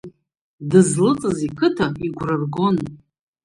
Дызлыҵыз 0.69 1.37
иқыҭа 1.47 1.87
игәра 2.05 2.35
ргон. 2.41 2.75